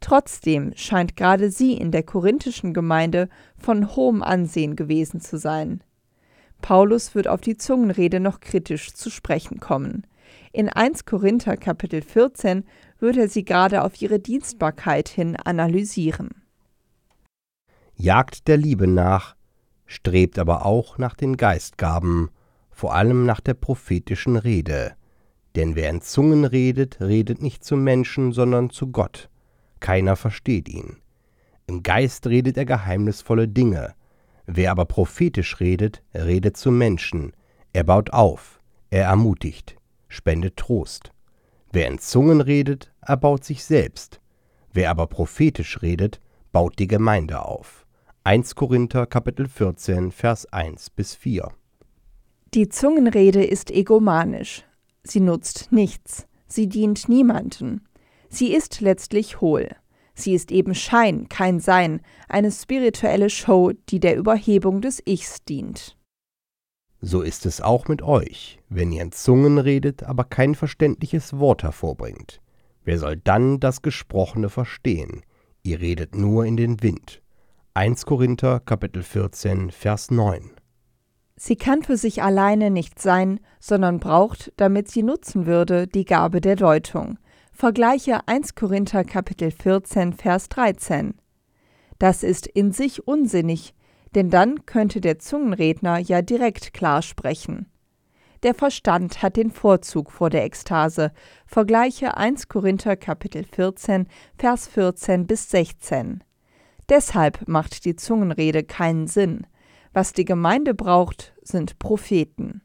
Trotzdem 0.00 0.72
scheint 0.74 1.16
gerade 1.16 1.50
sie 1.50 1.74
in 1.74 1.90
der 1.90 2.02
korinthischen 2.02 2.72
Gemeinde 2.72 3.28
von 3.58 3.94
hohem 3.94 4.22
Ansehen 4.22 4.74
gewesen 4.74 5.20
zu 5.20 5.36
sein. 5.36 5.82
Paulus 6.62 7.14
wird 7.14 7.28
auf 7.28 7.42
die 7.42 7.58
Zungenrede 7.58 8.20
noch 8.20 8.40
kritisch 8.40 8.94
zu 8.94 9.10
sprechen 9.10 9.60
kommen. 9.60 10.06
In 10.54 10.68
1 10.68 11.04
Korinther 11.04 11.56
Kapitel 11.56 12.00
14 12.00 12.64
wird 13.00 13.16
er 13.16 13.28
sie 13.28 13.44
gerade 13.44 13.82
auf 13.82 14.00
ihre 14.00 14.20
Dienstbarkeit 14.20 15.08
hin 15.08 15.34
analysieren. 15.36 16.30
Jagt 17.96 18.46
der 18.46 18.56
Liebe 18.56 18.86
nach, 18.86 19.34
strebt 19.84 20.38
aber 20.38 20.64
auch 20.64 20.96
nach 20.96 21.16
den 21.16 21.36
Geistgaben, 21.36 22.30
vor 22.70 22.94
allem 22.94 23.26
nach 23.26 23.40
der 23.40 23.54
prophetischen 23.54 24.36
Rede. 24.36 24.94
Denn 25.56 25.74
wer 25.74 25.90
in 25.90 26.00
Zungen 26.00 26.44
redet, 26.44 27.00
redet 27.00 27.42
nicht 27.42 27.64
zu 27.64 27.76
Menschen, 27.76 28.32
sondern 28.32 28.70
zu 28.70 28.92
Gott 28.92 29.28
keiner 29.84 30.16
versteht 30.16 30.70
ihn. 30.70 30.96
Im 31.66 31.82
Geist 31.82 32.26
redet 32.26 32.56
er 32.56 32.64
geheimnisvolle 32.64 33.48
Dinge. 33.48 33.92
Wer 34.46 34.70
aber 34.70 34.86
prophetisch 34.86 35.60
redet, 35.60 36.02
redet 36.14 36.56
zu 36.56 36.70
Menschen. 36.70 37.34
Er 37.74 37.84
baut 37.84 38.10
auf, 38.10 38.60
er 38.88 39.04
ermutigt, 39.04 39.76
spendet 40.14 40.56
Trost. 40.56 41.12
Wer 41.72 41.88
in 41.88 41.98
Zungen 41.98 42.40
redet, 42.40 42.92
erbaut 43.02 43.44
sich 43.44 43.64
selbst. 43.64 44.20
Wer 44.72 44.90
aber 44.90 45.06
prophetisch 45.06 45.82
redet, 45.82 46.20
baut 46.52 46.78
die 46.78 46.86
Gemeinde 46.86 47.44
auf. 47.44 47.84
1 48.22 48.54
Korinther 48.54 49.06
Kapitel 49.06 49.48
14 49.48 50.10
Vers 50.10 50.46
1 50.52 50.90
bis 50.90 51.14
4. 51.14 51.52
Die 52.54 52.68
Zungenrede 52.68 53.44
ist 53.44 53.70
egomanisch. 53.70 54.64
Sie 55.02 55.20
nutzt 55.20 55.72
nichts. 55.72 56.26
Sie 56.46 56.68
dient 56.68 57.08
niemanden. 57.08 57.82
Sie 58.28 58.54
ist 58.54 58.80
letztlich 58.80 59.40
hohl. 59.40 59.68
Sie 60.14 60.32
ist 60.32 60.52
eben 60.52 60.74
Schein, 60.74 61.28
kein 61.28 61.58
Sein, 61.58 62.00
eine 62.28 62.52
spirituelle 62.52 63.30
Show, 63.30 63.72
die 63.88 63.98
der 63.98 64.16
Überhebung 64.16 64.80
des 64.80 65.02
Ichs 65.04 65.44
dient. 65.44 65.96
So 67.06 67.20
ist 67.20 67.44
es 67.44 67.60
auch 67.60 67.86
mit 67.86 68.00
euch, 68.00 68.58
wenn 68.70 68.90
ihr 68.90 69.02
in 69.02 69.12
Zungen 69.12 69.58
redet, 69.58 70.04
aber 70.04 70.24
kein 70.24 70.54
verständliches 70.54 71.38
Wort 71.38 71.62
hervorbringt. 71.62 72.40
Wer 72.82 72.98
soll 72.98 73.18
dann 73.18 73.60
das 73.60 73.82
Gesprochene 73.82 74.48
verstehen? 74.48 75.22
Ihr 75.62 75.80
redet 75.80 76.14
nur 76.14 76.46
in 76.46 76.56
den 76.56 76.82
Wind. 76.82 77.20
1 77.74 78.06
Korinther 78.06 78.58
Kapitel 78.58 79.02
14 79.02 79.70
Vers 79.70 80.10
9 80.10 80.52
Sie 81.36 81.56
kann 81.56 81.82
für 81.82 81.98
sich 81.98 82.22
alleine 82.22 82.70
nicht 82.70 82.98
sein, 82.98 83.38
sondern 83.60 84.00
braucht, 84.00 84.54
damit 84.56 84.90
sie 84.90 85.02
nutzen 85.02 85.44
würde, 85.44 85.86
die 85.86 86.06
Gabe 86.06 86.40
der 86.40 86.56
Deutung, 86.56 87.18
Vergleiche 87.52 88.26
1 88.26 88.54
Korinther 88.54 89.04
Kapitel 89.04 89.50
14 89.50 90.14
Vers 90.14 90.48
13. 90.48 91.12
Das 91.98 92.22
ist 92.22 92.46
in 92.46 92.72
sich 92.72 93.06
unsinnig, 93.06 93.74
denn 94.14 94.30
dann 94.30 94.66
könnte 94.66 95.00
der 95.00 95.18
Zungenredner 95.18 95.98
ja 95.98 96.22
direkt 96.22 96.72
klar 96.72 97.02
sprechen. 97.02 97.66
Der 98.42 98.54
Verstand 98.54 99.22
hat 99.22 99.36
den 99.36 99.50
Vorzug 99.50 100.12
vor 100.12 100.28
der 100.28 100.44
Ekstase. 100.44 101.12
Vergleiche 101.46 102.16
1 102.16 102.48
Korinther 102.48 102.94
Kapitel 102.94 103.44
14 103.44 104.06
Vers 104.38 104.68
14 104.68 105.26
bis 105.26 105.50
16. 105.50 106.22
Deshalb 106.90 107.48
macht 107.48 107.86
die 107.86 107.96
Zungenrede 107.96 108.62
keinen 108.62 109.06
Sinn. 109.06 109.46
Was 109.94 110.12
die 110.12 110.26
Gemeinde 110.26 110.74
braucht, 110.74 111.34
sind 111.42 111.78
Propheten. 111.78 112.60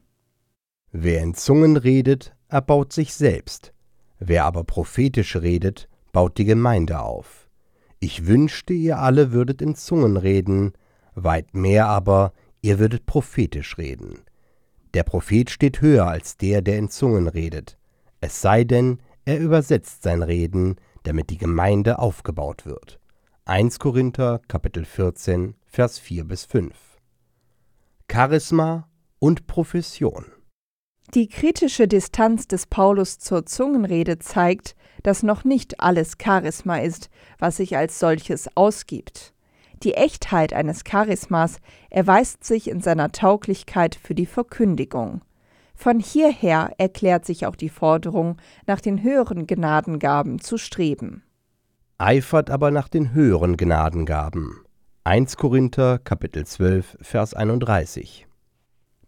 Wer 0.92 1.22
in 1.22 1.34
Zungen 1.34 1.76
redet, 1.76 2.34
erbaut 2.48 2.92
sich 2.92 3.14
selbst. 3.14 3.72
Wer 4.18 4.44
aber 4.44 4.64
prophetisch 4.64 5.36
redet, 5.36 5.88
baut 6.12 6.36
die 6.36 6.44
Gemeinde 6.44 7.00
auf. 7.00 7.48
Ich 8.00 8.26
wünschte, 8.26 8.74
ihr 8.74 8.98
alle 8.98 9.32
würdet 9.32 9.62
in 9.62 9.76
Zungen 9.76 10.18
reden, 10.18 10.72
weit 11.14 11.54
mehr 11.54 11.86
aber, 11.86 12.32
ihr 12.62 12.78
würdet 12.78 13.06
prophetisch 13.06 13.78
reden. 13.78 14.20
Der 14.94 15.02
Prophet 15.02 15.50
steht 15.50 15.80
höher 15.80 16.06
als 16.06 16.36
der, 16.36 16.62
der 16.62 16.78
in 16.78 16.88
Zungen 16.90 17.28
redet, 17.28 17.78
es 18.20 18.40
sei 18.40 18.64
denn, 18.64 19.00
er 19.24 19.38
übersetzt 19.38 20.02
sein 20.02 20.22
Reden, 20.22 20.76
damit 21.04 21.30
die 21.30 21.38
Gemeinde 21.38 21.98
aufgebaut 21.98 22.66
wird. 22.66 23.00
1 23.44 23.78
Korinther 23.78 24.40
Kapitel 24.48 24.84
14 24.84 25.54
Vers 25.66 25.98
4 25.98 26.24
bis 26.24 26.44
5 26.44 26.74
Charisma 28.10 28.88
und 29.18 29.46
Profession 29.46 30.26
die 31.14 31.28
kritische 31.28 31.88
Distanz 31.88 32.46
des 32.46 32.66
Paulus 32.66 33.18
zur 33.18 33.44
Zungenrede 33.44 34.20
zeigt, 34.20 34.76
dass 35.02 35.24
noch 35.24 35.42
nicht 35.42 35.80
alles 35.80 36.12
Charisma 36.22 36.78
ist, 36.78 37.10
was 37.40 37.56
sich 37.56 37.76
als 37.76 37.98
solches 37.98 38.48
ausgibt. 38.56 39.34
Die 39.82 39.94
Echtheit 39.94 40.52
eines 40.52 40.84
Charismas 40.84 41.56
erweist 41.88 42.44
sich 42.44 42.68
in 42.68 42.82
seiner 42.82 43.12
Tauglichkeit 43.12 43.94
für 43.94 44.14
die 44.14 44.26
Verkündigung. 44.26 45.22
Von 45.74 45.98
hierher 45.98 46.72
erklärt 46.76 47.24
sich 47.24 47.46
auch 47.46 47.56
die 47.56 47.70
Forderung, 47.70 48.36
nach 48.66 48.82
den 48.82 49.02
höheren 49.02 49.46
Gnadengaben 49.46 50.38
zu 50.38 50.58
streben. 50.58 51.22
Eifert 51.96 52.50
aber 52.50 52.70
nach 52.70 52.88
den 52.88 53.14
höheren 53.14 53.56
Gnadengaben. 53.56 54.64
1 55.04 55.38
Korinther 55.38 55.98
Kapitel 55.98 56.44
12 56.44 56.98
Vers 57.00 57.32
31 57.32 58.26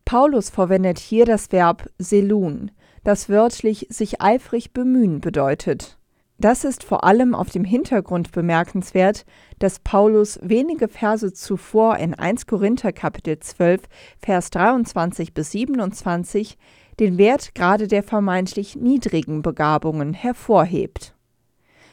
Paulus 0.07 0.49
verwendet 0.49 0.99
hier 0.99 1.27
das 1.27 1.53
Verb 1.53 1.91
selun, 1.99 2.71
das 3.05 3.29
wörtlich 3.29 3.87
sich 3.91 4.23
eifrig 4.23 4.73
bemühen 4.73 5.21
bedeutet. 5.21 5.99
Das 6.39 6.65
ist 6.65 6.83
vor 6.83 7.05
allem 7.05 7.35
auf 7.35 7.51
dem 7.51 7.65
Hintergrund 7.65 8.33
bemerkenswert, 8.33 9.25
dass 9.59 9.79
Paulus 9.79 10.41
wenige 10.43 10.89
Verse 10.89 11.33
zuvor 11.33 11.99
in 11.99 12.15
1 12.15 12.47
Korinther 12.47 12.93
Kapitel 12.93 13.39
12, 13.39 13.83
Vers 14.19 14.51
23 14.51 15.35
bis 15.35 15.53
27 15.53 16.59
den 16.99 17.19
Wert 17.19 17.55
gerade 17.55 17.87
der 17.89 18.03
vermeintlich 18.03 18.77
niedrigen 18.77 19.43
Begabungen 19.43 20.15
hervorhebt. 20.15 21.15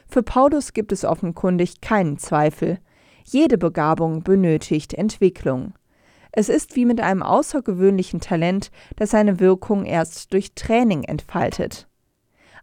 Für 0.08 0.24
Paulus 0.24 0.74
gibt 0.74 0.92
es 0.92 1.06
offenkundig 1.06 1.82
keinen 1.82 2.18
Zweifel. 2.18 2.80
Jede 3.26 3.58
Begabung 3.58 4.24
benötigt 4.24 4.94
Entwicklung. 4.94 5.74
Es 6.32 6.50
ist 6.50 6.76
wie 6.76 6.86
mit 6.86 7.02
einem 7.02 7.24
außergewöhnlichen 7.24 8.20
Talent, 8.20 8.72
das 8.96 9.12
seine 9.12 9.40
Wirkung 9.40 9.86
erst 9.86 10.34
durch 10.34 10.54
Training 10.56 11.04
entfaltet. 11.04 11.89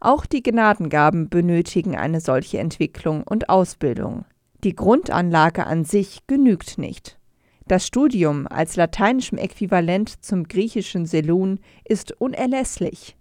Auch 0.00 0.26
die 0.26 0.42
Gnadengaben 0.42 1.28
benötigen 1.28 1.96
eine 1.96 2.20
solche 2.20 2.59
Entwicklung 2.59 3.22
und 3.22 3.48
Ausbildung. 3.48 4.24
Die 4.64 4.74
Grundanlage 4.74 5.66
an 5.66 5.85
sich 5.85 6.26
genügt 6.26 6.78
nicht. 6.78 7.18
Das 7.68 7.87
Studium 7.87 8.46
als 8.46 8.76
lateinischem 8.76 9.38
Äquivalent 9.38 10.24
zum 10.24 10.44
griechischen 10.44 11.06
Selun 11.06 11.59
ist 11.85 12.12
unerlässlich. 12.20 13.16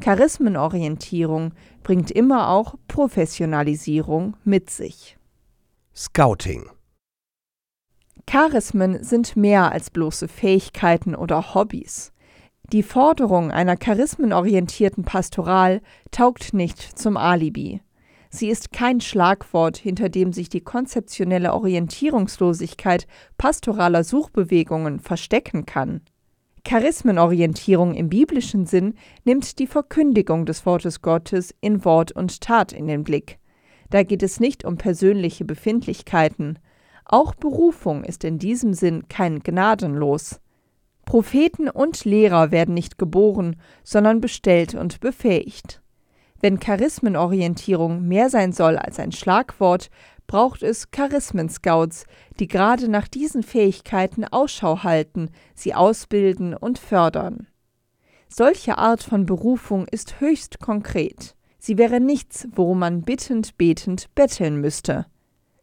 Charismenorientierung 0.00 1.52
bringt 1.82 2.10
immer 2.10 2.50
auch 2.50 2.76
Professionalisierung 2.86 4.36
mit 4.44 4.70
sich. 4.70 5.18
Scouting 5.94 6.70
Charismen 8.28 9.02
sind 9.02 9.36
mehr 9.36 9.72
als 9.72 9.90
bloße 9.90 10.28
Fähigkeiten 10.28 11.14
oder 11.14 11.54
Hobbys. 11.54 12.12
Die 12.70 12.82
Forderung 12.82 13.50
einer 13.50 13.78
charismenorientierten 13.78 15.02
Pastoral 15.02 15.80
taugt 16.10 16.52
nicht 16.52 16.98
zum 16.98 17.16
Alibi. 17.16 17.80
Sie 18.28 18.50
ist 18.50 18.72
kein 18.72 19.00
Schlagwort, 19.00 19.78
hinter 19.78 20.10
dem 20.10 20.34
sich 20.34 20.50
die 20.50 20.60
konzeptionelle 20.60 21.54
Orientierungslosigkeit 21.54 23.06
pastoraler 23.38 24.04
Suchbewegungen 24.04 25.00
verstecken 25.00 25.64
kann. 25.64 26.02
Charismenorientierung 26.62 27.94
im 27.94 28.10
biblischen 28.10 28.66
Sinn 28.66 28.96
nimmt 29.24 29.58
die 29.58 29.66
Verkündigung 29.66 30.44
des 30.44 30.66
Wortes 30.66 31.00
Gottes 31.00 31.54
in 31.62 31.86
Wort 31.86 32.12
und 32.12 32.42
Tat 32.42 32.74
in 32.74 32.86
den 32.86 33.02
Blick. 33.02 33.38
Da 33.88 34.02
geht 34.02 34.22
es 34.22 34.40
nicht 34.40 34.66
um 34.66 34.76
persönliche 34.76 35.46
Befindlichkeiten. 35.46 36.58
Auch 37.06 37.34
Berufung 37.34 38.04
ist 38.04 38.24
in 38.24 38.38
diesem 38.38 38.74
Sinn 38.74 39.08
kein 39.08 39.40
Gnadenlos. 39.40 40.40
Propheten 41.08 41.70
und 41.70 42.04
Lehrer 42.04 42.50
werden 42.50 42.74
nicht 42.74 42.98
geboren, 42.98 43.56
sondern 43.82 44.20
bestellt 44.20 44.74
und 44.74 45.00
befähigt. 45.00 45.80
Wenn 46.42 46.60
Charismenorientierung 46.60 48.06
mehr 48.06 48.28
sein 48.28 48.52
soll 48.52 48.76
als 48.76 48.98
ein 48.98 49.12
Schlagwort, 49.12 49.88
braucht 50.26 50.62
es 50.62 50.90
Charismen-Scouts, 50.90 52.04
die 52.38 52.46
gerade 52.46 52.90
nach 52.90 53.08
diesen 53.08 53.42
Fähigkeiten 53.42 54.26
Ausschau 54.26 54.82
halten, 54.82 55.30
sie 55.54 55.74
ausbilden 55.74 56.52
und 56.52 56.78
fördern. 56.78 57.46
Solche 58.28 58.76
Art 58.76 59.02
von 59.02 59.24
Berufung 59.24 59.88
ist 59.88 60.20
höchst 60.20 60.60
konkret. 60.60 61.36
Sie 61.58 61.78
wäre 61.78 62.00
nichts, 62.00 62.46
worum 62.54 62.80
man 62.80 63.00
bittend 63.00 63.56
betend 63.56 64.14
betteln 64.14 64.60
müsste. 64.60 65.06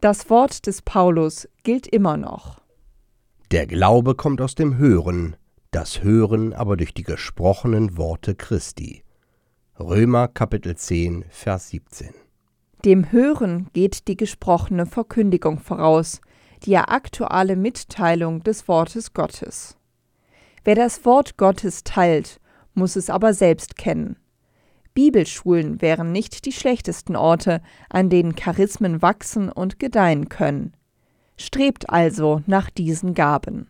Das 0.01 0.27
Wort 0.31 0.65
des 0.65 0.81
Paulus 0.81 1.47
gilt 1.61 1.85
immer 1.85 2.17
noch. 2.17 2.64
Der 3.51 3.67
Glaube 3.67 4.15
kommt 4.15 4.41
aus 4.41 4.55
dem 4.55 4.77
Hören, 4.77 5.35
das 5.69 6.01
Hören 6.01 6.51
aber 6.51 6.77
durch 6.77 6.95
die 6.95 7.03
gesprochenen 7.03 7.95
Worte 7.95 8.33
Christi. 8.33 9.03
Römer 9.79 10.27
Kapitel 10.27 10.75
10, 10.75 11.25
Vers 11.29 11.69
17. 11.69 12.09
Dem 12.85 13.11
Hören 13.11 13.67
geht 13.73 14.07
die 14.07 14.17
gesprochene 14.17 14.87
Verkündigung 14.87 15.59
voraus, 15.59 16.21
die 16.63 16.75
aktuelle 16.75 17.55
Mitteilung 17.55 18.41
des 18.41 18.67
Wortes 18.67 19.13
Gottes. 19.13 19.77
Wer 20.63 20.75
das 20.75 21.05
Wort 21.05 21.37
Gottes 21.37 21.83
teilt, 21.83 22.41
muss 22.73 22.95
es 22.95 23.11
aber 23.11 23.35
selbst 23.35 23.77
kennen. 23.77 24.17
Bibelschulen 24.95 25.83
wären 25.83 26.11
nicht 26.11 26.45
die 26.45 26.51
schlechtesten 26.51 27.15
Orte, 27.15 27.61
an 27.91 28.09
denen 28.09 28.35
Charismen 28.35 29.03
wachsen 29.03 29.51
und 29.51 29.77
gedeihen 29.77 30.29
können. 30.29 30.73
Strebt 31.37 31.89
also 31.89 32.41
nach 32.47 32.69
diesen 32.69 33.13
Gaben. 33.13 33.67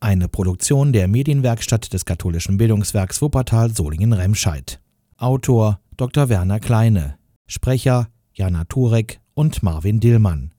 Eine 0.00 0.28
Produktion 0.28 0.92
der 0.92 1.08
Medienwerkstatt 1.08 1.92
des 1.92 2.04
katholischen 2.04 2.58
Bildungswerks 2.58 3.22
Wuppertal 3.22 3.74
Solingen-Remscheid. 3.74 4.80
Autor 5.16 5.80
Dr. 5.96 6.28
Werner 6.28 6.60
Kleine. 6.60 7.18
Sprecher 7.46 8.08
Jana 8.32 8.64
Turek 8.64 9.20
und 9.34 9.62
Marvin 9.62 9.98
Dillmann. 10.00 10.52